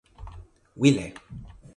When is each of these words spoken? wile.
wile. 0.79 1.07